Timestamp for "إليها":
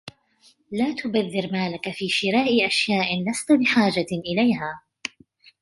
4.25-4.83